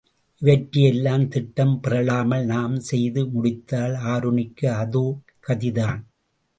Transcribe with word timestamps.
இவற்றையெல்லாம் 0.41 1.27
திட்டம் 1.27 1.75
பிறழாமல் 1.79 2.45
நாம் 2.45 2.79
செய்து 2.89 3.23
முடித்தால், 3.27 3.95
ஆருணிக்கு 4.07 4.67
அதோ 4.75 5.05
கதிதான். 5.47 6.01